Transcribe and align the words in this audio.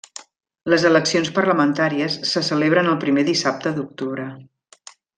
Les 0.73 0.85
eleccions 0.89 1.29
parlamentàries 1.35 2.17
se 2.31 2.43
celebren 2.49 2.91
el 2.95 2.99
primer 3.07 3.27
dissabte 3.31 3.75
d'octubre. 3.79 4.31